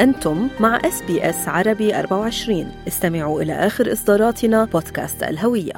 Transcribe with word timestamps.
أنتم 0.00 0.48
مع 0.60 0.76
SBS 0.76 1.48
عربي 1.48 1.98
24 1.98 2.66
استمعوا 2.88 3.42
إلى 3.42 3.52
آخر 3.52 3.92
إصداراتنا 3.92 4.64
بودكاست 4.64 5.22
الهوية. 5.22 5.72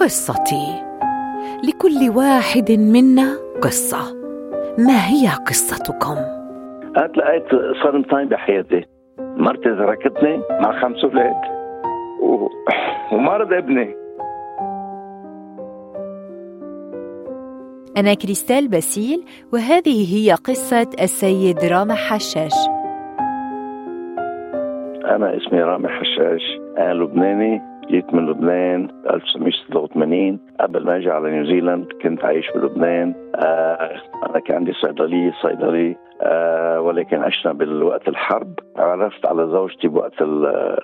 قصتي. 0.00 0.82
لكل 1.68 2.16
واحد 2.16 2.72
منا 2.72 3.36
قصة. 3.62 4.14
ما 4.78 5.08
هي 5.08 5.28
قصتكم؟ 5.46 6.16
أنا 6.96 7.06
تلقيت 7.06 7.46
صدمتين 7.84 8.28
بحياتي. 8.28 8.84
مرتي 9.18 9.62
تركتني 9.62 10.42
مع 10.50 10.82
خمس 10.82 11.04
أولاد 11.04 11.40
و... 12.22 12.48
ومرض 13.12 13.52
ابني. 13.52 14.03
أنا 17.96 18.14
كريستال 18.14 18.68
باسيل 18.68 19.24
وهذه 19.52 20.14
هي 20.16 20.32
قصة 20.32 20.90
السيد 21.02 21.64
رامح 21.64 22.12
حشاش. 22.12 22.52
أنا 25.04 25.36
اسمي 25.36 25.60
رامي 25.62 25.88
حشاش 25.88 26.42
أنا 26.78 26.94
لبناني 26.94 27.62
جيت 27.90 28.14
من 28.14 28.26
لبنان 28.26 28.88
1986 29.10 30.38
قبل 30.60 30.84
ما 30.84 30.96
أجي 30.96 31.10
على 31.10 31.30
نيوزيلاند 31.30 31.86
كنت 32.02 32.24
عايش 32.24 32.46
بلبنان. 32.54 33.14
آه 33.34 34.00
أنا 34.30 34.40
كان 34.40 34.56
عندي 34.56 34.72
صيدليه 34.72 35.32
صيدلي 35.42 35.96
آه 36.22 36.80
ولكن 36.80 37.16
عشنا 37.16 37.52
بالوقت 37.52 38.08
الحرب. 38.08 38.54
عرفت 38.76 39.26
على 39.26 39.46
زوجتي 39.46 39.88
بوقت 39.88 40.22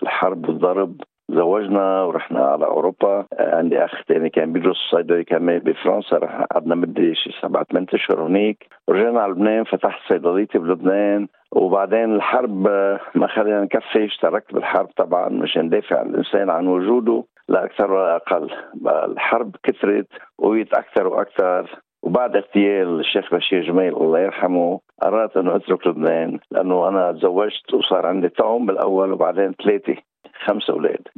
الحرب 0.02 0.48
والضرب. 0.48 0.96
زوجنا 1.34 2.02
ورحنا 2.02 2.44
على 2.44 2.66
أوروبا. 2.66 3.26
عندي 3.38 3.84
أخ 3.84 4.02
ثاني 4.08 4.30
كان 4.30 4.52
بيدرس 4.52 4.76
صيدلي 4.90 5.24
كمان 5.24 5.58
بفرنسا. 5.58 6.18
قعدنا 6.52 6.74
مدة 6.74 7.12
شي 7.12 7.30
سبعة 7.42 7.66
ثمان 7.70 7.86
أشهر 7.94 8.22
هناك. 8.22 8.66
رجعنا 8.88 9.20
على 9.20 9.32
لبنان 9.32 9.64
فتحت 9.64 10.00
صيدليتي 10.08 10.58
بلبنان 10.58 11.28
وبعدين 11.52 12.14
الحرب 12.14 12.68
ما 13.14 13.26
خلينا 13.26 13.62
نكفي 13.62 14.04
اشتركت 14.04 14.54
بالحرب 14.54 14.88
طبعا 14.96 15.28
مشان 15.28 15.68
دافع 15.68 16.02
الإنسان 16.02 16.50
عن 16.50 16.66
وجوده. 16.66 17.24
لا 17.48 17.64
أكثر 17.64 17.92
ولا 17.92 18.16
أقل. 18.16 18.50
الحرب 18.86 19.56
كثرت 19.62 20.06
وقيت 20.38 20.74
أكثر 20.74 21.06
وأكثر. 21.06 21.80
وبعد 22.02 22.36
اغتيال 22.36 23.00
الشيخ 23.00 23.34
بشير 23.34 23.62
جميل 23.62 23.96
الله 23.96 24.18
يرحمه 24.18 24.80
قررت 25.02 25.36
إنه 25.36 25.56
أترك 25.56 25.86
لبنان. 25.86 26.38
لأنه 26.50 26.88
أنا 26.88 27.12
تزوجت 27.12 27.74
وصار 27.74 28.06
عندي 28.06 28.28
توأم 28.28 28.66
بالأول 28.66 29.12
وبعدين 29.12 29.54
ثلاثة. 29.64 29.96
خمسة 30.46 30.72
أولاد. 30.72 31.08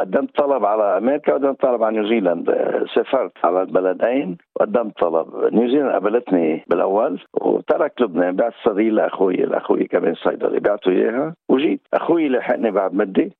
قدمت 0.00 0.36
طلب 0.36 0.64
على 0.64 0.98
أمريكا 0.98 1.32
وقدمت 1.32 1.60
طلب 1.60 1.82
على 1.82 1.96
نيوزيلاند. 1.96 2.46
سافرت 2.94 3.32
على 3.44 3.62
البلدين 3.62 4.36
وقدمت 4.56 4.98
طلب. 4.98 5.54
نيوزيلاند 5.54 5.92
قبلتني 5.92 6.64
بالأول 6.68 7.20
وترك 7.40 7.92
لبنان. 8.00 8.36
بعت 8.36 8.52
صديق 8.64 8.92
لأخوي 8.92 9.36
لأخوي 9.36 9.84
كمان 9.84 10.14
صيدلي. 10.14 10.60
بعته 10.60 10.90
إياها 10.90 11.34
وجيت. 11.48 11.80
أخوي 11.94 12.28
لحقني 12.28 12.70
بعد 12.70 12.94
مدة. 12.94 13.30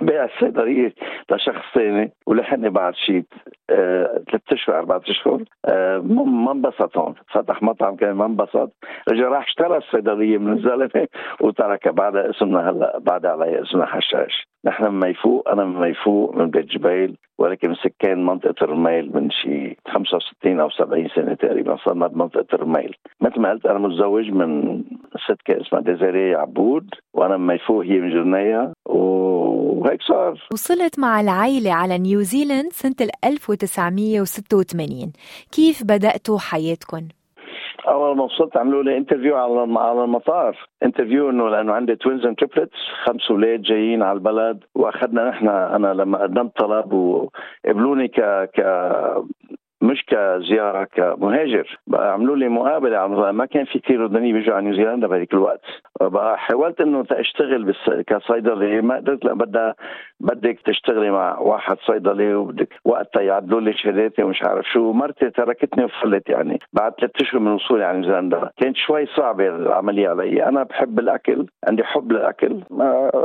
بيع 0.00 0.24
الصيدلية 0.24 0.94
لشخص 1.32 1.64
ثاني 1.74 2.12
ولحقني 2.26 2.70
بعد 2.70 2.94
شيء 2.94 3.22
آه، 3.70 4.22
ثلاث 4.30 4.42
أشهر 4.52 4.78
أربع 4.78 5.00
أشهر 5.08 5.42
آه، 5.64 5.98
ما 5.98 6.52
انبسط 6.52 6.98
هون. 6.98 7.14
فتح 7.32 7.62
مطعم 7.62 7.96
كان 7.96 8.12
ما 8.12 8.26
انبسط. 8.26 8.72
رجع 9.08 9.28
راح 9.28 9.46
اشترى 9.46 9.76
الصيدلية 9.76 10.38
من 10.38 10.52
الزلمة 10.52 11.08
وترك 11.40 11.88
بعدها 11.88 12.30
اسمنا 12.30 12.70
هلا 12.70 12.98
بعد 12.98 13.26
علي 13.26 13.62
اسمنا 13.62 13.86
حشاش. 13.86 14.48
نحن 14.64 14.84
من 14.84 15.00
ميفوق 15.00 15.48
أنا 15.48 15.64
من 15.64 15.80
ميفوق 15.80 16.36
من 16.36 16.50
بيت 16.50 16.66
جبيل 16.66 17.16
ولكن 17.38 17.74
سكان 17.74 18.26
منطقة 18.26 18.54
الرميل 18.62 19.10
من 19.14 19.30
شي 19.30 19.76
65 19.88 20.60
أو 20.60 20.70
70 20.70 21.08
سنة 21.08 21.34
تقريبا 21.34 21.76
صرنا 21.76 22.06
بمنطقه 22.06 22.46
الرميل. 22.54 22.96
مثل 23.20 23.40
ما 23.40 23.50
قلت 23.50 23.66
أنا 23.66 23.78
متزوج 23.78 24.30
من 24.30 24.82
ست 25.24 25.50
اسمها 25.50 25.82
ديزيري 25.82 26.34
عبود 26.34 26.90
وأنا 27.14 27.36
من 27.36 27.46
ميفوق 27.46 27.84
هي 27.84 27.98
من 27.98 28.10
جرنيا 28.10 28.72
وهيك 29.78 30.02
صار. 30.02 30.46
وصلت 30.52 30.98
مع 30.98 31.20
العائلة 31.20 31.72
على 31.72 31.98
نيوزيلند 31.98 32.72
سنة 32.72 33.08
1986 33.24 35.12
كيف 35.52 35.82
بدأتوا 35.84 36.38
حياتكم؟ 36.38 37.08
أول 37.88 38.16
ما 38.16 38.24
وصلت 38.24 38.56
عملوا 38.56 38.82
لي 38.82 38.96
interview 38.96 39.36
على 39.36 39.78
على 39.78 40.04
المطار. 40.04 40.56
interview 40.82 41.30
إنه 41.30 41.48
لأنه 41.48 41.72
عندي 41.72 41.96
twins 41.96 42.26
and 42.26 42.36
triplets 42.36 42.76
خمس 43.04 43.30
أولاد 43.30 43.62
جايين 43.62 44.02
على 44.02 44.16
البلد. 44.18 44.64
وأخذنا 44.74 45.28
نحن 45.30 45.48
أنا 45.48 45.94
لما 45.94 46.22
قدمت 46.22 46.56
طلب 46.56 46.92
وقبلوني 46.92 48.08
ك 48.08 48.20
ك 48.56 48.58
كزيارة 50.18 50.84
كمهاجر. 50.84 51.78
بقى 51.86 52.12
عملوا 52.12 52.36
لي 52.36 52.48
مقابلة 52.48 53.06
ما 53.32 53.46
كان 53.46 53.64
في 53.64 53.78
كثير 53.78 54.04
لبنانيين 54.04 54.34
بيجوا 54.34 54.54
على 54.54 54.64
نيوزيلندا 54.64 55.06
بهذيك 55.06 55.34
الوقت. 55.34 55.60
بقى 56.00 56.38
حاولت 56.38 56.80
إنه 56.80 57.04
اشتغل 57.10 57.64
بس 57.64 57.90
كصيدلي 58.06 58.80
ما 58.80 58.96
قدرت 58.96 59.24
لا 59.24 59.34
بدها 59.34 59.74
بدك 60.20 60.60
تشتغلي 60.64 61.10
مع 61.10 61.38
واحد 61.38 61.76
صيدلي 61.86 62.34
وبدك 62.34 62.68
وقتها 62.84 63.22
يعدلوا 63.22 63.60
لي 63.60 63.72
شهاداتي 63.72 64.22
ومش 64.22 64.42
عارف 64.42 64.66
شو. 64.72 64.92
مرتي 64.92 65.30
تركتني 65.30 65.84
وفلت 65.84 66.28
يعني. 66.28 66.58
بعد 66.72 66.92
ثلاث 67.00 67.10
أشهر 67.20 67.40
من 67.40 67.52
وصولي 67.52 67.84
على 67.84 67.98
نيوزيلندا 67.98 68.50
كانت 68.56 68.76
شوي 68.76 69.06
صعبة 69.06 69.48
العملية 69.48 70.08
علي. 70.08 70.44
أنا 70.44 70.62
بحب 70.62 70.98
الأكل 70.98 71.46
عندي 71.68 71.84
حب 71.84 72.12
للأكل. 72.12 72.60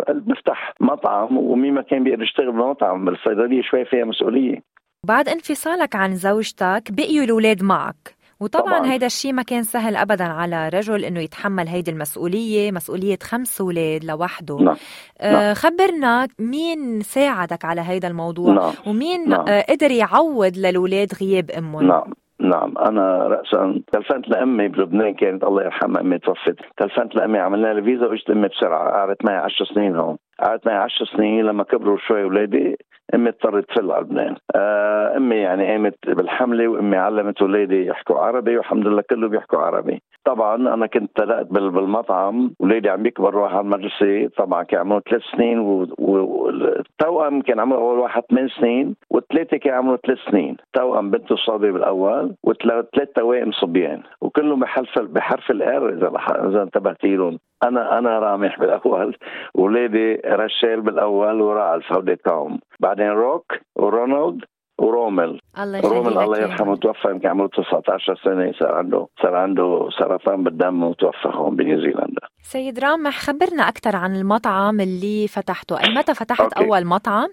بفتح 0.10 0.74
مطعم 0.80 1.38
ومين 1.38 1.74
ما 1.74 1.82
كان 1.82 2.04
بيقدر 2.04 2.24
يشتغل 2.24 2.52
بالمطعم 2.52 3.10
الصيدلية 3.10 3.62
شوي 3.62 3.86
فيها 3.86 4.06
مسؤولية. 4.06 4.73
بعد 5.06 5.30
انفصالك 5.30 5.96
عن 5.96 6.16
زوجتك 6.16 6.92
بقيوا 6.92 7.24
الأولاد 7.26 7.64
معك 7.64 8.16
وطبعا 8.40 8.80
طبعاً. 8.80 8.92
هيدا 8.92 9.06
الشيء 9.06 9.34
ما 9.34 9.42
كان 9.42 9.64
سهل 9.64 9.96
ابدا 9.96 10.24
على 10.24 10.70
رجل 10.70 11.06
إنه 11.06 11.20
يتحمل 11.20 11.68
هيدي 11.68 11.92
المسؤولية 11.92 12.72
مسؤولية 12.72 13.18
خمس 13.24 13.62
أولاد 13.62 14.04
لوحده 14.06 14.58
نعم. 14.58 14.76
آه 15.22 15.32
نعم. 15.32 15.54
خبرنا 15.54 16.28
مين 16.40 17.02
ساعدك 17.02 17.66
على 17.66 17.82
هيدا 17.82 18.08
الموضوع 18.08 18.54
نعم. 18.54 18.74
ومين 18.88 19.30
نعم. 19.30 19.46
آه 19.48 19.66
قدر 19.70 19.92
يعوض 19.92 20.58
للأولاد 20.58 21.14
غياب 21.22 21.52
امهم 21.52 21.88
نعم 21.88 22.14
نعم 22.40 22.78
أنا 22.78 23.28
راسا 23.28 23.82
تلفنت 23.92 24.30
لأمي 24.30 24.68
بلبنان 24.68 25.14
كانت 25.14 25.44
الله 25.44 25.64
يرحمها 25.64 26.02
أمي 26.02 26.20
توفت 26.20 26.56
تلفنت 26.78 27.16
لأمي 27.16 27.40
عملنا 27.40 27.68
لها 27.68 27.84
فيزا 27.84 28.06
واجت 28.06 28.30
امي 28.30 28.48
بسرعة 28.48 28.92
قعدت 28.92 29.26
معي 29.26 29.38
10 29.38 29.66
سنين 29.66 29.96
هون 29.96 30.18
قعدت 30.44 30.68
معي 30.68 30.78
10 30.78 31.06
سنين 31.06 31.46
لما 31.46 31.64
كبروا 31.64 31.98
شوي 31.98 32.24
اولادي 32.24 32.78
أمي 33.16 33.30
اضطرت 33.30 33.70
تفل 33.70 33.92
على 33.92 34.02
لبنان. 34.02 34.36
آه 34.56 35.18
أمي 35.18 35.36
يعني 35.36 35.72
قامت 35.72 35.96
بالحملة 36.08 36.68
وأمي 36.68 36.98
علمت 36.98 37.42
اولادي 37.42 37.86
يحكوا 37.86 38.20
عربي 38.20 38.58
والحمد 38.58 38.88
لله 38.88 39.04
كله 39.10 39.28
بيحكوا 39.28 39.60
عربي. 39.60 40.02
طبعا 40.26 40.56
أنا 40.56 40.88
كنت 40.88 41.12
طلعت 41.16 41.46
بالمطعم 41.46 42.52
اولادي 42.62 42.90
عم 42.90 43.06
يكبروا 43.06 43.48
على 43.48 43.60
المدرسة 43.60 44.30
طبعا 44.38 44.64
كان 44.64 44.80
عمرهم 44.80 45.02
ثلاث 45.10 45.22
سنين 45.36 45.60
والتوأم 46.00 47.42
كان 47.42 47.60
عمره 47.60 47.78
أول 47.78 48.00
واحد 48.00 48.24
ثمان 48.30 48.48
سنين 48.48 48.96
والثلاثة 49.10 49.58
كان 49.58 49.74
عمره 49.74 50.00
ثلاث 50.06 50.18
سنين. 50.32 50.58
توأم 50.74 51.12
بنت 51.12 51.32
وصبي 51.32 51.72
بالأول 51.72 52.36
وثلاث 52.44 52.86
توائم 53.16 53.52
صبيان. 53.52 54.02
وكلهم 54.22 54.60
بحرف 54.60 55.00
بحرف 55.00 55.52
الآر 55.52 55.90
إذا 55.90 56.12
إذا 56.50 56.64
انتبهتي 56.64 57.16
لهم. 57.16 57.40
أنا 57.64 58.00
أنا 58.00 58.20
رامح 58.20 58.60
بالأول 58.60 59.18
ولادي 59.56 60.16
رشال 60.26 60.82
بالأول 60.82 61.42
ورالف 61.42 61.94
هودي 61.94 62.16
توم. 62.16 62.60
بعدين 62.80 63.10
روك 63.10 63.52
ورونالد 63.76 64.44
ورومل. 64.80 65.40
الله 65.60 65.80
رومل 65.82 66.18
الله 66.18 66.38
يرحمه 66.40 66.76
توفى 66.76 67.10
يمكن 67.10 67.28
عمره 67.28 67.48
19 67.48 68.16
سنة 68.24 68.54
صار 68.60 68.76
عنده 68.76 69.08
صار 69.22 69.36
عنده 69.36 69.90
سرطان 70.00 70.44
بالدم 70.44 70.84
وتوفى 70.84 71.28
هون 71.34 71.56
بنيوزيلندا. 71.56 72.22
سيد 72.42 72.80
رامح 72.80 73.20
خبرنا 73.20 73.64
أكثر 73.70 73.96
عن 73.96 74.16
المطعم 74.16 74.80
اللي 74.80 75.28
فتحته. 75.28 75.80
أي 75.84 75.96
متى 75.96 76.14
فتحت 76.14 76.54
okay. 76.54 76.66
أول 76.66 76.86
مطعم؟ 76.86 77.28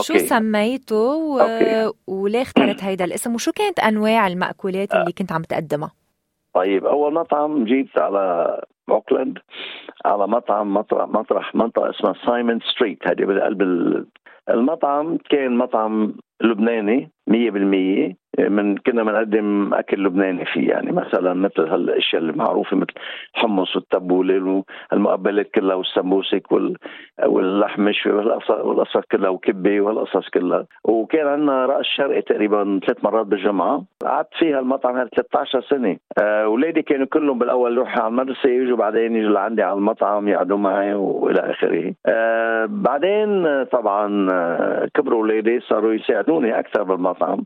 شو 0.00 0.12
okay. 0.14 0.26
سميته؟ 0.26 1.14
و... 1.14 1.40
وليه 2.06 2.42
اخترت 2.42 2.84
هيدا 2.84 3.04
الاسم؟ 3.04 3.34
وشو 3.34 3.52
كانت 3.52 3.78
أنواع 3.80 4.26
المأكولات 4.26 4.94
اللي 4.94 5.12
كنت 5.12 5.32
عم 5.32 5.42
تقدمها؟ 5.42 5.90
طيب 6.54 6.86
أول 6.86 7.14
مطعم 7.14 7.64
جيت 7.64 7.98
على 7.98 8.56
اوكلاند 8.90 9.38
على 10.04 10.26
مطعم 10.26 10.74
مطرح 10.74 11.08
مطرح 11.08 11.54
منطقة 11.54 11.90
اسمها 11.90 12.14
Symonds 12.26 12.60
Street 12.60 13.08
هذه 13.08 13.24
بقلب 13.24 13.62
المطعم 14.50 15.18
كان 15.30 15.56
مطعم 15.56 16.14
لبناني 16.42 17.10
100% 17.30 18.14
من 18.38 18.76
كنا 18.76 19.02
بنقدم 19.02 19.74
أكل 19.74 20.04
لبناني 20.04 20.44
فيه 20.44 20.68
يعني 20.68 20.92
مثلا 20.92 21.34
مثل 21.34 21.62
هالأشياء 21.62 22.22
المعروفة 22.22 22.76
مثل 22.76 22.92
الحمص 23.34 23.76
والتبولة 23.76 24.64
والمقبلات 24.92 25.50
كلها 25.50 25.74
والسمبوسك 25.74 26.52
واللحم 27.26 27.82
مشوي 27.82 28.12
والقصص 28.12 29.02
كلها 29.12 29.28
وكبة 29.28 29.80
والقصص 29.80 30.28
كلها. 30.28 30.66
وكان 30.84 31.26
عندنا 31.26 31.66
رأس 31.66 31.86
شرقي 31.86 32.22
تقريبا 32.22 32.80
ثلاث 32.86 33.04
مرات 33.04 33.26
بالجمعة. 33.26 33.84
قعدت 34.02 34.34
فيها 34.38 34.60
المطعم 34.60 34.96
هذا 34.96 35.08
13 35.16 35.60
سنة. 35.60 35.96
اولادي 36.18 36.82
كانوا 36.82 37.06
كلهم 37.06 37.38
بالأول 37.38 37.72
يروحوا 37.72 38.02
على 38.02 38.10
المدرسة 38.10 38.50
يجوا 38.50 38.76
بعدين 38.76 39.16
يجوا 39.16 39.30
لعندي 39.30 39.62
على 39.62 39.78
المطعم 39.78 40.28
يقعدوا 40.28 40.58
معي 40.58 40.94
وإلى 40.94 41.50
آخره. 41.50 41.94
أه 42.06 42.66
بعدين 42.70 43.64
طبعا 43.64 44.26
كبروا 44.94 45.18
اولادي 45.18 45.60
صاروا 45.60 45.92
يساعدوني 45.94 46.58
أكثر 46.58 46.82
بالمطعم. 46.82 47.44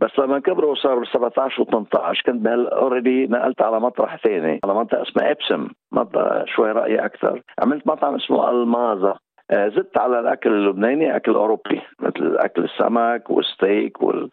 بس 0.00 0.18
لما 0.18 0.38
كبروا 0.38 0.72
وصاروا 0.72 1.04
17 1.04 1.64
و18 1.64 2.22
كنت 2.26 2.46
already 2.72 3.26
نقلت 3.26 3.62
على 3.62 3.80
مطرح 3.80 4.16
ثاني 4.16 4.60
على 4.64 4.74
منطقة 4.74 5.02
اسمها 5.02 5.30
Epsom 5.30 5.68
منطقه 5.92 6.44
شوي 6.46 6.72
راقيه 6.72 7.04
أكثر. 7.04 7.42
عملت 7.62 7.86
مطعم 7.86 8.14
اسمه 8.14 8.50
المازا 8.50 9.14
آه، 9.50 9.68
زدت 9.68 9.98
على 9.98 10.20
الأكل 10.20 10.52
اللبناني 10.52 11.16
أكل 11.16 11.34
أوروبي 11.34 11.80
مثل 12.00 12.36
أكل 12.36 12.64
السمك 12.64 13.30
والستيك 13.30 14.02
وال 14.02 14.30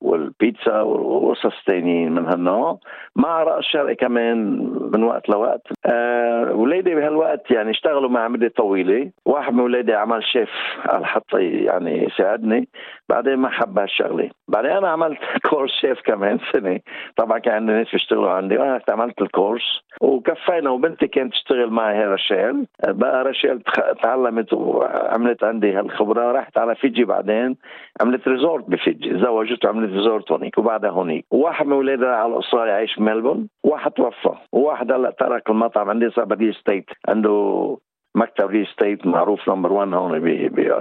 والبيتزا 0.00 0.80
وقصص 0.80 1.64
ثانيين 1.66 2.12
من 2.12 2.26
هالنوع. 2.26 2.78
مع 3.16 3.42
رأس 3.42 3.64
شرقي 3.64 3.94
كمان 3.94 4.58
من 4.92 5.02
وقت 5.04 5.28
لوقت. 5.28 5.62
أه 5.86 6.52
ولادي 6.52 6.94
بهالوقت 6.94 7.50
يعني 7.50 7.70
اشتغلوا 7.70 8.10
مع 8.10 8.28
مدة 8.28 8.52
طويلة. 8.56 9.10
واحد 9.24 9.52
من 9.54 9.60
ولادي 9.60 9.94
عمل 9.94 10.24
شيف 10.24 10.50
قال 10.88 11.06
حتى 11.06 11.42
يعني 11.42 12.04
يساعدني 12.04 12.68
بعدين 13.08 13.36
ما 13.36 13.48
حب 13.48 13.78
هالشغلة. 13.78 14.30
بعدين 14.48 14.70
أنا 14.70 14.88
عملت 14.88 15.18
course 15.50 15.70
شيف 15.80 16.00
كمان 16.00 16.38
سنة. 16.52 16.80
طبعا 17.16 17.38
كان 17.38 17.54
عندي 17.54 17.72
ناس 17.72 17.90
بيشتغلوا 17.92 18.30
عندي. 18.30 18.58
وأنا 18.58 18.80
عملت 18.88 19.22
ال 19.22 19.30
course 19.30 19.80
وكفينا 20.00 20.70
وبنتي 20.70 21.06
كانت 21.08 21.32
تشتغل 21.32 21.70
معي 21.70 21.96
هي 21.96 22.06
رشيل. 22.06 22.66
بقى 22.88 23.24
رشيل 23.24 23.62
تعلمت 24.02 24.52
وعملت 24.52 25.44
عندي 25.44 25.72
هالخبرة. 25.72 26.32
رحت 26.32 26.58
على 26.58 26.74
فيجي 26.74 27.04
بعدين 27.04 27.56
عملت 28.00 28.28
resort 28.28 28.64
بفيجي. 28.70 29.10
تزوجت 29.10 29.64
وعملت 29.64 29.87
resort 29.90 30.32
هونيك 30.32 30.58
وبعدها 30.58 30.90
هونيك. 30.90 31.26
وواحد 31.30 31.66
من 31.66 31.72
اولادها 31.72 32.16
على 32.16 32.38
أستراليا 32.38 32.70
عايش 32.70 32.94
في 32.94 33.02
ملبورن 33.02 33.48
واحد 33.64 33.90
توفى. 33.90 34.34
وواحد 34.52 34.92
هلا 34.92 35.10
ترك 35.10 35.50
المطعم 35.50 35.90
عندي 35.90 36.10
صار 36.10 36.26
real 36.32 36.54
estate 36.54 36.86
عنده 37.08 37.78
مكتب 38.14 38.46
real 38.46 38.66
estate 38.66 39.06
معروف 39.06 39.48
نمبر 39.48 39.72
1 39.72 39.94
هون 39.94 40.20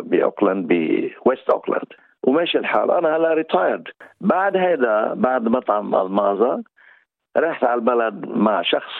بأوكلاند 0.01 0.67
ب 0.67 0.83
West 0.83 1.49
Auckland 1.49 1.87
وماشي 2.23 2.57
الحال. 2.57 2.91
أنا 2.91 3.15
هلا 3.15 3.33
retired 3.33 3.87
بعد 4.21 4.57
هيدا 4.57 5.13
بعد 5.13 5.47
مطعم 5.47 5.95
المازا 5.95 6.63
رحت 7.37 7.63
على 7.63 7.75
البلد 7.79 8.25
مع 8.27 8.61
شخص 8.61 8.93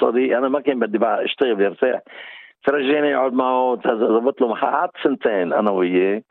صديق. 0.00 0.36
أنا 0.36 0.48
ما 0.48 0.60
كان 0.60 0.78
بدي 0.78 0.98
بقى 0.98 1.24
أشتغل 1.24 1.60
يرتاح 1.60 2.00
فرجاني 2.66 3.16
اقعد 3.16 3.32
معه 3.32 3.74
ضبط 3.86 4.40
له 4.40 4.54
قعدت 4.54 4.92
سنتين 5.04 5.52
أنا 5.52 5.70
وياه. 5.70 6.22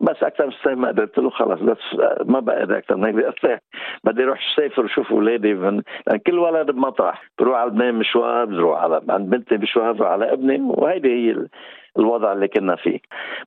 بس 0.00 0.22
أكثر 0.22 0.46
من 0.46 0.52
سنه 0.64 0.74
ما 0.74 0.88
قدرت 0.88 1.18
له 1.18 1.30
خلص 1.30 1.60
بس 1.60 1.78
ما 2.24 2.40
بقى 2.40 2.78
أكثر 2.78 2.96
من 2.96 3.04
هيك. 3.04 3.60
بدي 4.04 4.24
أروح 4.24 4.40
سافر 4.56 4.84
وشوف 4.84 5.12
اولادي 5.12 5.54
من 5.54 5.82
لأن 6.06 6.18
كل 6.26 6.38
ولد 6.38 6.70
بمطرح. 6.70 7.22
بروح 7.38 7.58
على 7.58 7.70
لبنان 7.70 7.94
مشوار 7.94 8.44
بروح 8.44 8.82
على 8.82 9.00
عند 9.08 9.30
بنتي 9.30 9.56
مشوار 9.56 9.92
بروح 9.92 10.10
على 10.10 10.32
ابني 10.32 10.60
وهيدي 10.60 11.08
هي 11.30 11.46
الوضع 11.98 12.32
اللي 12.32 12.48
كنا 12.48 12.76
فيه. 12.76 12.98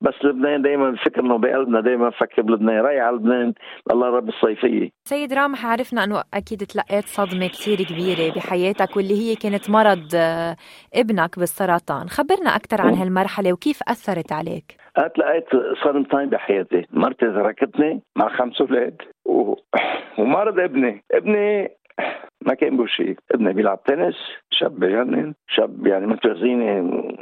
بس 0.01 0.13
لبنان 0.24 0.62
دائما 0.62 0.95
فكرنا 1.06 1.38
بقلبنا 1.38 1.81
دائما 1.81 2.09
فكر 2.09 2.42
بلبنان 2.42 2.81
راي 2.81 3.00
على 3.00 3.15
لبنان 3.15 3.53
الله 3.92 4.07
رب 4.07 4.30
الصيفية. 4.30 4.89
سيد 5.03 5.33
رامح 5.33 5.65
عرفنا 5.65 6.03
إنه 6.03 6.24
أكيد 6.33 6.59
تلقيت 6.59 7.06
صدمة 7.06 7.48
كثير 7.48 7.77
كبيرة 7.77 8.33
بحياتك 8.36 8.98
واللي 8.98 9.13
هي 9.13 9.36
كانت 9.36 9.69
مرض 9.69 10.07
آه، 10.15 10.56
ابنك 10.95 11.39
بالسرطان. 11.39 12.09
خبرنا 12.09 12.56
أكثر 12.56 12.81
عن 12.81 12.94
هالمرحلة 12.94 13.53
وكيف 13.53 13.80
أثرت 13.88 14.31
عليك؟ 14.31 14.81
تلقيت 15.15 15.45
صدمتين 15.83 16.30
بحياتي. 16.30 16.88
مرتي 16.92 17.25
تركتني 17.25 18.01
مع 18.15 18.30
خمس 18.30 18.62
أولاد 18.62 19.01
و... 19.25 19.56
ومرض 20.18 20.59
ابني. 20.59 21.03
ابني 21.12 21.69
ما 22.48 22.53
كان 22.53 22.77
بو 22.77 22.86
شيء. 22.86 23.15
ابني 23.31 23.53
بيلعب 23.53 23.83
تنس 23.83 24.15
شاب 24.50 24.80
بجنن 24.80 25.33
شاب 25.48 25.88
يعني 25.88 26.07
متوازيني 26.07 26.81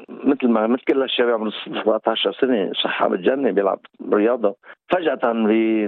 مثل 0.10 0.48
ما 0.48 0.68
مثل 0.68 0.84
كل 0.84 1.04
الشباب 1.04 1.34
عمره 1.34 1.54
17 1.84 2.32
سنة 2.32 2.72
صحة 2.84 3.08
بتجنن 3.08 3.52
بيلعب 3.52 3.80
رياضة. 4.14 4.56
فجأة 4.90 5.34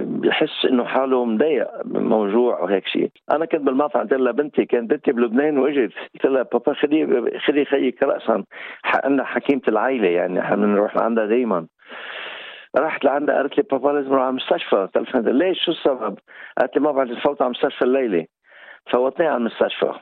بيحس 0.04 0.66
إنه 0.70 0.84
حاله 0.84 1.24
مضايق 1.24 1.68
موجوع 1.84 2.60
وهيك 2.60 2.86
شيء، 2.86 3.10
أنا 3.32 3.46
كنت 3.46 3.60
بالمطعم 3.60 4.02
قلت 4.02 4.14
لها 4.14 4.32
بنتي 4.32 4.64
كانت 4.64 4.90
بنتي 4.90 5.12
بلبنان 5.12 5.58
وإجت. 5.58 5.92
قلت 6.14 6.26
لها 6.26 6.42
بابا 6.42 6.74
خدي 6.74 7.06
خدي 7.38 7.64
خيك 7.64 8.02
راسا. 8.02 8.44
عندنا 9.04 9.24
حكيمة 9.24 9.62
العائلة 9.68 10.08
يعني 10.08 10.40
إحنا 10.40 10.56
بنروح 10.56 10.96
لعندها 10.96 11.26
دائما 11.26 11.66
رحت 12.78 13.04
لعندها 13.04 13.36
قالت 13.36 13.58
لي 13.58 13.64
بابا 13.70 13.88
لازم 13.88 14.12
أروح 14.12 14.22
على 14.22 14.30
المستشفى 14.30 14.88
تلفنت 14.94 15.28
ليش؟ 15.28 15.64
شو 15.64 15.70
السبب؟ 15.70 16.18
قالت 16.58 16.76
لي 16.76 16.82
ما 16.82 16.92
بعد 16.92 17.08
تفوت 17.14 17.42
على 17.42 17.46
المستشفى 17.46 17.84
الليلة. 17.84 18.26
فوتني 18.90 19.26
على 19.26 19.36
المستشفى. 19.36 19.94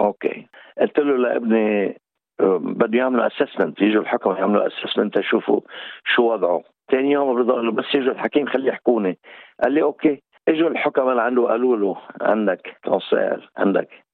okay. 0.00 0.46
قلت 0.80 0.98
له 0.98 1.16
لابني 1.16 1.98
بده 2.40 2.98
يعملوا 2.98 3.26
assessment 3.26 3.82
يجوا 3.82 4.02
الحكم 4.02 4.36
يعملوا 4.36 4.66
assessment 4.66 5.16
يشوفوا 5.16 5.60
شو 6.04 6.32
وضعه. 6.32 6.62
ثاني 6.90 7.10
يوم 7.10 7.36
رضا 7.36 7.62
له 7.62 7.72
بس 7.72 7.94
يجوا 7.94 8.12
الحكيم 8.12 8.46
خليه 8.46 8.68
يحكوني. 8.68 9.18
قال 9.62 9.72
لي 9.72 9.82
okay. 9.82 10.22
إجوا 10.48 10.68
الحكم 10.68 11.08
اللي 11.08 11.22
عنده 11.22 11.48
قالوا 11.48 11.76
له 11.76 12.02
عندك 12.20 12.76
cancer 12.84 13.50
عندك 13.56 14.04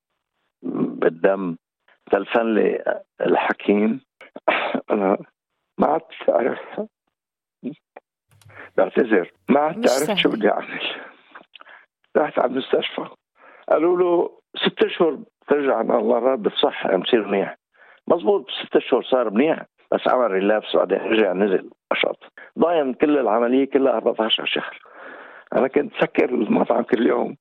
بالدم. 0.62 1.56
تلفن 2.10 2.54
لي 2.54 3.00
الحكيم. 3.20 4.00
أنا 4.90 5.18
ما 5.78 5.86
عدت 5.86 6.28
اعرف 6.28 6.80
بعتذر. 8.76 9.32
ما 9.48 9.60
عدت 9.60 9.90
اعرف 9.90 10.18
شو 10.20 10.30
بدي 10.30 10.50
أعمل. 10.50 10.80
رحت 12.16 12.38
على 12.38 12.52
المستشفى. 12.52 13.06
قالوا 13.68 13.98
له 13.98 14.30
ست 14.56 14.84
أشهر 14.84 15.18
ترجع 15.48 15.80
الله 15.80 16.18
راد 16.18 16.38
بتصح 16.38 16.86
مصير 16.86 17.28
منيح. 17.28 17.56
مزبوط 18.08 18.50
ست 18.50 18.76
أشهر 18.76 19.02
صار 19.02 19.30
منيح 19.30 19.62
بس 19.92 20.08
عمل 20.08 20.30
ريلابس 20.30 20.76
بعدين 20.76 20.98
رجع 20.98 21.32
نزل 21.32 21.70
نشاط. 21.92 22.18
ضايم 22.58 22.92
كل 22.92 23.18
العملية 23.18 23.64
كلها 23.64 23.92
14 23.92 24.44
شهر. 24.44 24.78
أنا 25.56 25.68
كنت 25.68 25.92
سكر 26.00 26.28
المطعم 26.28 26.82
كل 26.82 27.06
يوم. 27.06 27.36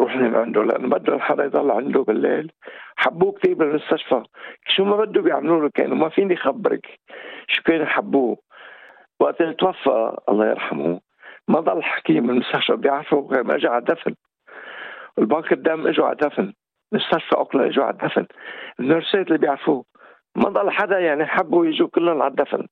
روح 0.00 0.16
نام 0.16 0.36
عنده 0.36 0.62
لأنه 0.64 0.88
بده 0.88 1.18
حدا 1.18 1.44
يضل 1.44 1.70
عنده 1.70 2.02
بالليل. 2.02 2.52
حبوه 2.96 3.32
كثير 3.32 3.54
بالمستشفى. 3.54 4.22
شو 4.66 4.84
ما 4.84 4.96
بده 4.96 5.22
بيعملوا 5.22 5.60
له 5.62 5.70
كانوا 5.74 5.96
ما 5.96 6.08
فيني 6.08 6.36
خبرك. 6.36 6.86
شو 7.48 7.62
كانوا 7.62 7.86
حبوه؟ 7.86 8.36
وقت 9.20 9.40
اللي 9.40 9.54
توفى 9.54 10.16
الله 10.28 10.46
يرحمه 10.46 11.00
ما 11.48 11.60
ضل 11.60 11.82
حكيم 11.82 12.30
المستشفى 12.30 12.76
بيعرفوا 12.76 13.42
ما 13.42 13.54
اجى 13.54 13.68
على 13.68 13.84
دفن 13.84 14.14
البنك 15.18 15.52
الدم 15.52 15.86
إجوا 15.86 16.06
على 16.06 16.16
دفن. 16.16 16.52
مستشفى 16.92 17.36
اوكلاند 17.36 17.70
إجوا 17.70 17.84
على 17.84 17.92
الدفن 17.92 18.26
النرسات 18.80 19.26
اللي 19.26 19.38
بيعرفوه. 19.38 19.84
ما 20.36 20.48
ضل 20.48 20.70
حدا 20.70 20.98
يعني 20.98 21.26
حبوا 21.26 21.66
يجوا 21.66 21.88
كلهم 21.88 22.22
على 22.22 22.30
الدفن. 22.30 22.66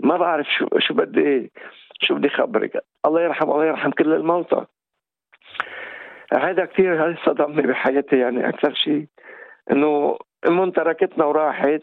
ما 0.00 0.16
بعرف 0.16 0.46
شو 0.46 0.66
شو 0.78 0.94
بدي 0.94 1.52
شو 2.00 2.14
بدي 2.14 2.28
خبرك. 2.28 2.84
الله 3.06 3.22
يرحم 3.22 3.50
الله 3.50 3.64
يرحم 3.64 3.90
كل 3.90 4.12
الموتى. 4.12 4.64
هذا 6.32 6.64
كثير 6.64 7.04
هذا 7.04 7.16
صدمني 7.26 7.66
بحياتي 7.66 8.18
يعني 8.18 8.48
أكثر 8.48 8.74
شيء. 8.74 9.06
إنه 9.70 10.18
امه 10.48 10.70
تركتنا 10.70 11.24
وراحت 11.24 11.82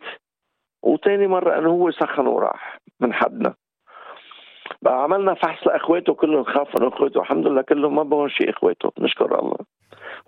وتاني 0.84 1.28
مرة 1.28 1.60
إنه 1.60 1.70
هو 1.70 1.92
سخن 1.92 2.28
وراح 2.28 2.80
من 3.00 3.14
حدنا. 3.14 3.54
بقى 4.82 5.04
عملنا 5.04 5.34
فحص 5.34 5.68
لإخواته 5.68 6.14
كلهم 6.14 6.44
خافوا 6.44 6.82
من 6.82 6.88
إخواته. 6.88 7.22
الحمد 7.22 7.48
لله 7.48 7.62
كلهم 7.62 7.96
ما 7.96 8.04
بهون 8.04 8.30
شيء 8.30 8.50
إخواته. 8.50 8.92
نشكر 9.00 9.40
الله. 9.40 9.58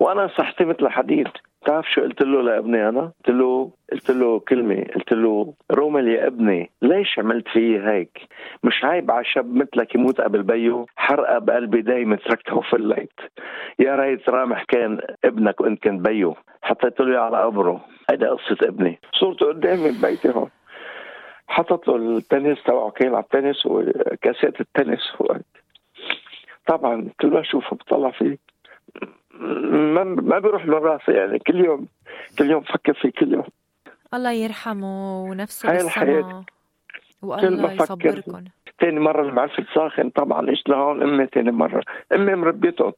وأنا 0.00 0.28
صحتي 0.38 0.64
مثل 0.64 0.88
حديد 0.88 1.28
بتعرف 1.62 1.90
شو 1.90 2.00
قلت 2.00 2.22
له 2.22 2.42
لابني 2.42 2.88
أنا؟ 2.88 3.00
قلت 3.00 3.28
له 3.36 3.70
قلت 3.92 4.10
له 4.10 4.38
كلمة. 4.40 4.84
قلت 4.94 5.12
له 5.12 5.54
رومل 5.72 6.08
يا 6.08 6.26
ابني 6.26 6.70
ليش 6.82 7.18
عملت 7.18 7.48
في 7.48 7.78
هيك؟ 7.78 8.18
مش 8.64 8.84
عيب 8.84 9.10
على 9.10 9.24
شاب 9.24 9.54
مثلك 9.54 9.94
يموت 9.94 10.20
قبل 10.20 10.42
بيو؟ 10.42 10.86
حرقة 10.96 11.38
بقلبي 11.38 11.82
دايما 11.82 12.16
تركته 12.16 12.60
في 12.60 12.76
الليت 12.76 13.20
يا 13.78 13.96
ريت 13.96 14.28
رامح 14.28 14.64
كان 14.64 15.00
ابنك 15.24 15.60
وانت 15.60 15.82
كنت 15.84 16.08
بيو. 16.08 16.36
حطيت 16.62 17.00
له 17.00 17.18
على 17.18 17.42
قبره. 17.42 17.80
هيدا 18.10 18.30
قصة 18.30 18.56
ابني. 18.62 18.98
صورته 19.12 19.46
قدامي 19.46 19.90
ببيتي 19.90 20.30
هون. 20.30 20.50
حطت 21.56 21.88
له 21.88 21.96
التنس 21.96 22.62
تبعه 22.62 22.90
كان 22.90 23.08
يلعب 23.08 23.28
تنس 23.28 23.66
وكاسات 23.66 24.60
التنس 24.60 25.12
طبعا 26.66 27.08
قلت 27.22 27.24
له 27.32 27.42
شوف 27.42 27.74
بطلع 27.74 28.10
فيه. 28.10 28.38
ما 29.70 30.04
ما 30.04 30.38
بيروح 30.38 30.66
من 30.66 30.74
راسي 30.74 31.12
يعني 31.12 31.38
كل 31.38 31.64
يوم 31.64 31.86
كل 32.38 32.50
يوم 32.50 32.60
بفكر 32.60 32.94
فيه 32.94 33.10
كل 33.10 33.32
يوم. 33.32 33.44
الله 34.14 34.32
يرحمه 34.32 35.22
ونفسه 35.22 35.70
هاي 35.70 35.80
الحياة. 35.80 36.44
والله 37.22 37.72
يصبركم 37.72 38.44
ثاني 38.80 39.00
مرة 39.00 39.22
المعرفة 39.22 39.66
ساخن 39.74 40.10
طبعا 40.10 40.48
إيش 40.48 40.68
لهون 40.68 41.02
أمي 41.02 41.26
ثاني 41.26 41.50
مرة. 41.50 41.82
أمي 42.12 42.34
مربيتهم. 42.34 42.92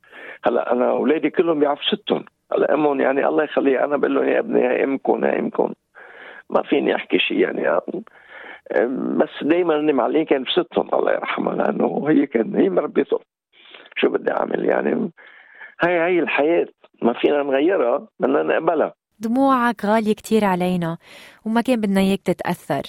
هلا 0.44 0.72
أنا 0.72 0.90
أولادي 0.90 1.30
كلهم 1.30 1.60
بيعرفوا 1.60 1.96
ستهم 1.96 2.24
هلا 2.52 2.74
أمهم 2.74 3.00
يعني 3.00 3.26
الله 3.26 3.44
يخليها. 3.44 3.84
أنا 3.84 3.96
بقول 3.96 4.14
لهم 4.14 4.28
يا 4.28 4.38
ابني 4.38 4.68
هي 4.68 4.84
امكم 4.84 5.24
هي 5.24 5.38
امكم 5.38 5.72
ما 6.50 6.62
فيني 6.62 6.94
أحكي 6.94 7.18
شيء 7.18 7.38
يعني. 7.38 7.80
بس 9.18 9.28
دائما 9.42 9.80
اني 9.80 9.92
معلقين 9.92 10.24
كان 10.24 10.44
بستهم 10.44 10.88
الله 10.94 11.12
يرحمها 11.12 11.54
لأنه 11.54 12.04
هي 12.08 12.26
كان 12.26 12.56
هي 12.56 12.68
مربيتهم 12.70 13.20
شو 13.96 14.08
بدي 14.08 14.32
أعمل 14.32 14.64
يعني؟ 14.64 15.10
هاي 15.80 15.98
هاي 15.98 16.18
الحياة 16.18 16.66
ما 17.02 17.12
فينا 17.12 17.42
نغيرها 17.42 18.08
بدنا 18.20 18.42
نقبلها. 18.42 18.94
دموعك 19.18 19.84
غالية 19.84 20.14
كتير 20.14 20.44
علينا 20.44 20.98
وما 21.46 21.60
كان 21.60 21.80
بدنا 21.80 22.00
إياك 22.00 22.20
تتأثر. 22.22 22.82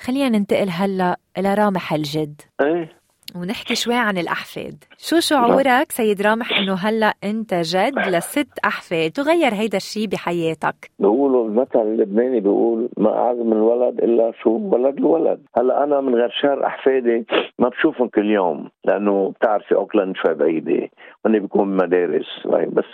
خلينا 0.00 0.38
ننتقل 0.38 0.68
هلأ 0.70 1.16
إلى 1.38 1.54
رامح 1.54 1.92
الجد. 1.92 2.40
إيه؟ 2.60 2.92
ونحكي 3.34 3.74
شوي 3.74 3.94
عن 3.94 4.18
الأحفاد. 4.18 4.84
شو 4.98 5.20
شعورك 5.20 5.92
سيد 5.92 6.22
رامح 6.22 6.58
أنه 6.58 6.74
هلأ 6.74 7.14
أنت 7.24 7.54
جد 7.54 7.98
لست 7.98 8.48
أحفاد؟ 8.64 9.10
تغير 9.10 9.54
هيدا 9.54 9.76
الشيء 9.76 10.06
بحياتك. 10.06 10.90
بيقولوا 10.98 11.48
المثل 11.48 11.80
اللبناني 11.80 12.40
بيقول 12.40 12.88
ما 12.96 13.10
أعز 13.18 13.36
من 13.36 13.52
الولد 13.52 13.98
إلا 13.98 14.32
شو 14.42 14.50
ولد 14.50 14.96
الولد. 14.98 15.40
هلأ 15.56 15.84
أنا 15.84 16.00
من 16.00 16.14
غير 16.14 16.30
شهر 16.42 16.66
أحفادي 16.66 17.26
ما 17.58 17.68
بشوفهم 17.68 18.08
كل 18.08 18.30
يوم 18.30 18.68
لأنه 18.84 19.30
بتعرفي 19.30 19.74
أوكلاند 19.74 20.16
شوي 20.16 20.34
بعيدة 20.34 20.88
هن 21.26 21.38
بيكون 21.38 21.76
مدارس 21.76 22.46
بس 22.46 22.84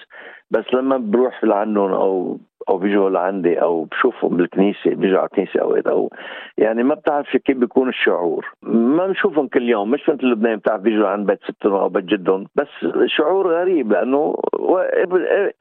بس 0.51 0.65
لما 0.75 0.97
بروح 0.97 1.45
لعندهم 1.45 1.93
أو 1.93 2.39
أو 2.69 2.79
بيجوا 2.79 3.11
لعندي 3.11 3.63
أو 3.63 3.85
بشوفهم 3.85 4.37
بالكنيسة 4.37 4.91
بيجوا 4.95 5.19
على 5.19 5.27
الكنيسة 5.27 5.61
اوقات 5.61 5.87
أو 5.87 6.11
يعني 6.59 6.83
ما 6.83 6.95
بتعرف 6.95 7.37
كيف 7.37 7.57
بيكون 7.57 7.89
الشعور. 7.89 8.47
ما 8.63 9.07
بنشوفهم 9.07 9.49
كل 9.49 9.69
يوم 9.69 9.91
مش 9.91 10.09
مثل 10.09 10.27
لبنان 10.27 10.57
بتعرف 10.57 10.81
بيجوا 10.81 11.09
عند 11.09 11.27
بيت 11.27 11.39
ستهم 11.45 11.75
أو 11.75 11.89
بيت 11.89 12.05
جدهم. 12.05 12.47
بس 12.55 12.69
شعور 13.07 13.55
غريب 13.61 13.93
لأنه 13.93 14.37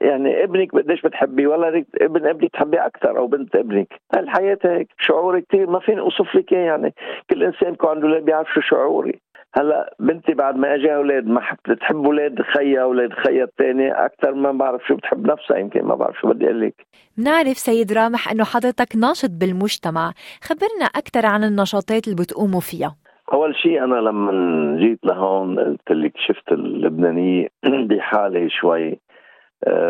يعني 0.00 0.44
ابنك 0.44 0.72
قديش 0.74 1.02
بتحبيه؟ 1.02 1.46
ولا 1.46 1.84
ابن 2.00 2.26
ابنك 2.26 2.50
تحبيه 2.50 2.86
أكثر 2.86 3.18
أو 3.18 3.26
بنت 3.26 3.56
ابنك. 3.56 3.88
الحياة 4.18 4.58
هيك. 4.64 4.88
شعور 4.98 5.40
كثير 5.40 5.70
ما 5.70 5.78
فيني 5.78 6.00
أوصف 6.00 6.34
لك 6.34 6.52
يعني. 6.52 6.94
كل 7.30 7.42
إنسان 7.42 7.70
بيكون 7.70 7.90
عنده 7.90 8.18
بيعرف 8.18 8.48
شو 8.54 8.60
شعوري. 8.60 9.20
هلا 9.54 9.94
بنتي 9.98 10.34
بعد 10.34 10.56
ما 10.56 10.74
اجى 10.74 10.94
أولاد 10.94 11.26
ما 11.26 11.40
بتحب 11.68 11.96
أولاد 11.96 12.42
خيا 12.42 12.82
أولاد 12.82 13.12
خيا 13.12 13.44
الثاني 13.44 13.92
أكثر 13.92 14.34
ما 14.34 14.52
بعرف 14.52 14.82
شو 14.86 14.96
بتحب 14.96 15.26
نفسها 15.26 15.56
يمكن 15.58 15.82
ما 15.84 15.94
بعرف 15.94 16.16
شو 16.20 16.28
بدي 16.28 16.44
أقول 16.44 16.60
لك. 16.60 16.74
بنعرف 17.18 17.58
سيد 17.58 17.92
رامح 17.92 18.30
إنه 18.30 18.44
حضرتك 18.44 18.96
ناشط 18.96 19.30
بالمجتمع. 19.30 20.12
خبرنا 20.42 20.84
أكثر 20.84 21.26
عن 21.26 21.44
النشاطات 21.44 22.04
اللي 22.08 22.16
بتقوموا 22.22 22.60
فيها. 22.60 22.96
أول 23.32 23.56
شيء 23.56 23.84
أنا 23.84 23.94
لما 23.94 24.32
جيت 24.80 24.98
لهون 25.04 25.58
قلت 25.58 25.90
لك 25.90 26.12
شفت 26.26 26.52
اللبنانية 26.52 27.48
بحالة 27.88 28.48
شوي 28.48 28.98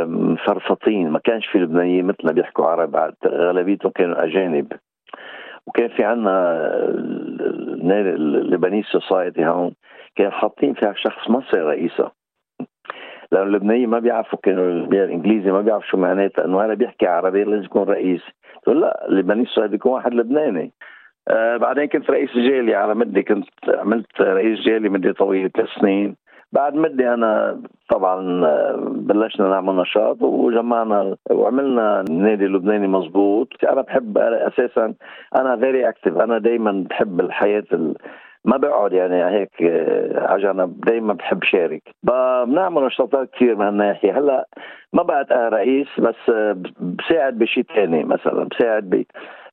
مفرفطين. 0.06 1.10
ما 1.10 1.18
كانش 1.18 1.46
في 1.46 1.58
لبنانية 1.58 2.02
مثلنا 2.02 2.32
بيحكوا 2.32 2.64
عربي 2.66 2.98
غالبيتهم 3.26 3.92
كانوا 3.94 4.24
أجانب. 4.24 4.72
وكان 5.66 5.88
في 5.88 6.04
عنا 6.04 6.58
ال 8.14 8.22
Lebanese 8.22 8.84
society 8.84 9.46
هون 9.46 9.74
كان 10.16 10.30
حاطين 10.30 10.74
فيها 10.74 10.92
شخص 10.92 11.30
مصري 11.30 11.60
رئيسها 11.60 12.12
لأنه 13.32 13.46
اللبنانيين 13.46 13.88
ما 13.88 13.98
بيعرفوا 13.98 14.38
كانوا 14.42 14.64
الانجليزي 14.64 15.50
ما 15.52 15.60
بيعرفوا 15.60 15.88
شو 15.88 15.96
معناتها 15.96 16.44
إنه 16.44 16.64
هذا 16.64 16.74
بيحكي 16.74 17.06
عربي 17.06 17.44
لازم 17.44 17.64
يكون 17.64 17.82
رئيس. 17.82 18.22
تقول 18.62 18.80
لا 18.80 19.08
اللبناني 19.08 19.46
society 19.46 19.74
يكون 19.74 19.92
واحد 19.92 20.14
لبناني. 20.14 20.72
آه 21.28 21.56
بعدين 21.56 21.86
كنت 21.86 22.10
رئيس 22.10 22.30
جالية 22.34 22.74
على 22.74 22.94
مدة 22.94 23.20
كنت 23.20 23.48
عملت 23.68 24.20
رئيس 24.20 24.60
جالية 24.60 24.88
مدة 24.88 25.12
طويلة 25.12 25.48
ثلاث 25.48 25.68
سنين. 25.80 26.16
بعد 26.52 26.74
مدة 26.74 27.14
أنا 27.14 27.60
طبعا 27.88 28.44
آه، 28.46 28.76
بلشنا 28.88 29.48
نعمل 29.48 29.76
نشاط 29.76 30.22
وجمعنا 30.22 31.16
وعملنا 31.30 32.04
نادي 32.10 32.44
لبناني 32.46 32.88
مزبوط 32.88 33.48
أنا 33.68 33.82
بحب 33.82 34.18
أساسا 34.18 34.94
أنا 35.36 35.56
فيري 35.56 35.88
أكتف 35.88 36.18
أنا 36.18 36.38
دايما 36.38 36.84
بحب 36.90 37.20
الحياة 37.20 37.64
ما 38.44 38.56
بقعد 38.56 38.92
يعني 38.92 39.24
هيك 39.24 39.62
آه، 39.62 40.32
عجنب 40.32 40.80
دايما 40.80 41.12
بحب 41.14 41.42
شارك. 41.44 41.82
بنعمل 42.02 42.82
نشاطات 42.82 43.30
كثير 43.32 43.56
من 43.56 43.66
هالناحية. 43.66 44.18
هلأ 44.18 44.46
ما 44.92 45.02
بقت 45.02 45.32
رئيس 45.32 45.86
بس 45.98 46.30
آه، 46.34 46.56
بساعد 46.80 47.38
بشيء 47.38 47.64
ثاني 47.74 48.04
مثلا 48.04 48.44
بساعد 48.44 48.90
ب 48.90 49.04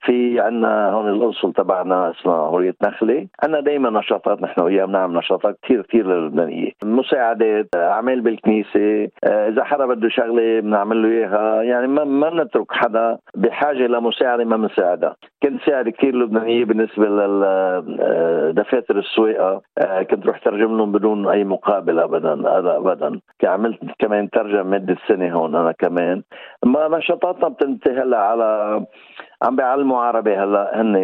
في 0.01 0.39
عندنا 0.39 0.91
هون 0.91 1.09
القنصل 1.09 1.53
تبعنا 1.53 2.11
اسمها 2.11 2.35
هورية 2.35 2.75
نخلة. 2.83 3.27
عندنا 3.43 3.59
دائما 3.59 3.99
نشاطات 3.99 4.41
نحن 4.41 4.61
وياه 4.61 4.85
بنعمل 4.85 5.15
نشاطات 5.15 5.57
كثير 5.63 5.81
كثير 5.81 6.07
للبنانية 6.07 6.71
مساعدات 6.83 7.67
أعمال 7.75 8.21
بالكنيسة 8.21 9.09
إذا 9.25 9.63
حدا 9.63 9.85
بده 9.85 10.09
شغلة 10.09 10.59
بنعمل 10.59 11.01
له 11.03 11.09
إياها. 11.09 11.63
يعني 11.63 11.87
ما 11.87 12.03
ما 12.03 12.29
بنترك 12.29 12.71
حدا 12.71 13.17
بحاجة 13.35 13.87
لمساعدة 13.87 14.45
ما 14.45 14.57
بنساعدها. 14.57 15.15
كنت 15.43 15.61
ساعد 15.65 15.89
كثير 15.89 16.15
لبنانية 16.15 16.65
بالنسبة 16.65 17.05
لدفاتر 17.07 18.97
السواقة. 18.97 19.61
كنت 20.11 20.27
رح 20.27 20.37
ترجم 20.37 20.77
لهم 20.77 20.91
بدون 20.91 21.27
أي 21.27 21.43
مقابل 21.43 21.99
أبدا 21.99 22.33
أبدا 22.77 23.19
عملت 23.43 23.79
كمان 23.99 24.29
ترجم 24.29 24.69
مدة 24.69 24.95
سنة 25.07 25.33
هون 25.33 25.55
أنا 25.55 25.71
كمان. 25.71 26.23
ما 26.65 26.97
نشاطاتنا 26.97 27.47
بتنتهي 27.47 28.01
هلأ 28.01 28.17
على 28.17 28.81
عم 29.43 29.55
بيعلموا 29.55 29.99
عربي 30.01 30.35
هلا 30.35 30.81
هن 30.81 30.95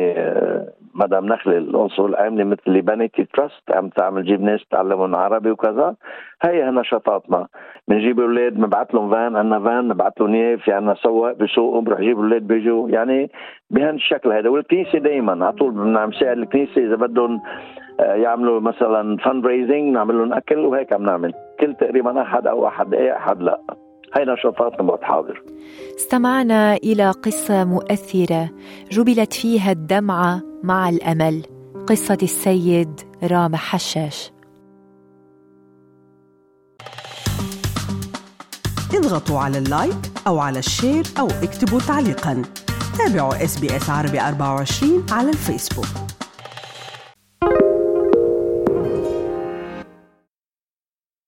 مدام 0.95 1.25
نخلة 1.25 1.57
العنصر 1.57 2.15
عاملة 2.15 2.43
مثل 2.43 2.61
ليبانيتي 2.67 3.25
تراست 3.33 3.71
عم 3.71 3.89
تعمل 3.89 4.25
جيب 4.25 4.41
ناس 4.41 4.65
تعلمهم 4.71 5.15
عربي 5.15 5.51
وكذا. 5.51 5.95
هي 6.41 6.71
نشاطاتنا 6.71 7.47
بنجيب 7.87 8.19
أولاد 8.19 8.53
بنبعث 8.53 8.95
لهم 8.95 9.11
فان 9.11 9.35
عندنا 9.35 9.59
فان 9.59 9.87
نبعث 9.87 10.13
لهم 10.21 10.33
اياه 10.33 10.55
في 10.55 10.73
عندنا 10.73 10.93
سواق 10.93 11.37
بسوقهم 11.37 11.83
بروح 11.83 11.99
جيب 11.99 12.17
أولاد 12.17 12.47
بيجوا 12.47 12.89
يعني 12.89 13.31
بهالشكل 13.69 14.31
هذا 14.31 14.49
والكنيسة 14.49 14.99
دائما 14.99 15.45
على 15.45 15.53
طول 15.53 15.71
بدنا 15.71 16.05
نساعد 16.05 16.37
الكنيسة 16.37 16.85
إذا 16.85 16.95
بدهم 16.95 17.41
آه، 17.99 18.13
يعملوا 18.13 18.59
مثلا 18.59 19.17
فند 19.17 19.45
ريزنج 19.45 19.93
نعمل 19.93 20.17
لهم 20.17 20.33
أكل 20.33 20.59
وهيك 20.59 20.93
عم 20.93 21.03
نعمل. 21.03 21.33
كل 21.59 21.73
تقريبا 21.73 22.21
أحد 22.21 22.47
أو 22.47 22.67
أحد 22.67 22.93
إيه 22.93 23.17
أحد 23.17 23.41
لا. 23.41 23.84
هاي 24.15 24.25
نشاطاتنا 24.25 24.97
حاضر 25.01 25.43
استمعنا 25.97 26.75
إلى 26.75 27.11
قصة 27.11 27.63
مؤثرة 27.63 28.49
جبلت 28.91 29.33
فيها 29.33 29.71
الدمعة 29.71 30.41
مع 30.63 30.89
الأمل. 30.89 31.43
قصة 31.87 32.17
السيد 32.23 33.01
رامح 33.23 33.59
حشاش. 33.59 34.31
اضغطوا 38.95 39.39
على 39.39 39.57
ال 39.57 39.65
like 39.65 39.97
أو 40.27 40.39
على 40.39 40.59
ال 40.59 40.67
share 40.67 41.03
أو 41.19 41.27
اكتبوا 41.27 41.79
تعليقا. 41.79 42.41
تابعوا 42.97 43.43
SBS 43.43 43.89
عربي 43.89 44.21
24 44.21 45.05
على 45.11 45.29
الفيسبوك. 45.29 46.04